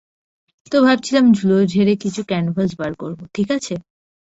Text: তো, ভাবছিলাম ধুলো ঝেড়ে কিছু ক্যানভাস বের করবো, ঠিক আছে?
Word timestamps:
তো, 0.71 0.77
ভাবছিলাম 0.81 1.25
ধুলো 1.31 1.57
ঝেড়ে 1.65 1.93
কিছু 1.95 2.21
ক্যানভাস 2.23 2.69
বের 2.79 2.93
করবো, 2.93 3.23
ঠিক 3.33 3.47
আছে? 3.51 3.73